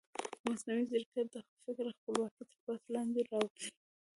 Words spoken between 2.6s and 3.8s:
بحث لاندې راولي.